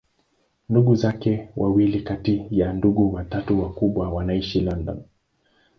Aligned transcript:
Ndugu 0.69 0.95
zake 0.95 1.49
wawili 1.55 1.99
kati 2.01 2.47
ya 2.51 2.73
ndugu 2.73 3.13
watatu 3.13 3.61
wakubwa 3.63 4.09
wanaishi 4.09 4.59
London. 4.61 5.01